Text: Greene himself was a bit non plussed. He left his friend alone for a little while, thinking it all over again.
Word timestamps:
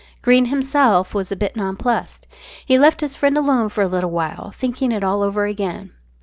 Greene 0.23 0.45
himself 0.45 1.13
was 1.13 1.31
a 1.31 1.35
bit 1.35 1.55
non 1.55 1.75
plussed. 1.77 2.25
He 2.65 2.79
left 2.79 3.01
his 3.01 3.15
friend 3.15 3.37
alone 3.37 3.69
for 3.69 3.83
a 3.83 3.87
little 3.87 4.09
while, 4.09 4.49
thinking 4.49 4.91
it 4.91 5.03
all 5.03 5.21
over 5.21 5.45
again. 5.45 5.91